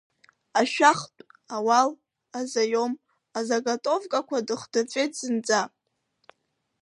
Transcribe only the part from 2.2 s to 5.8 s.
азаиом, азагатовкақәа дыхдырҵәеит зынӡа.